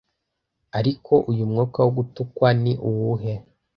ariko 0.79 1.13
uyu 1.31 1.43
mwuka 1.51 1.77
wo 1.85 1.91
gutukwa 1.97 2.47
ni 2.61 2.73
uwuhe 2.89 3.33